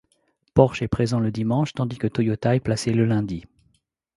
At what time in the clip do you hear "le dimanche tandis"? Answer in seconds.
1.19-1.99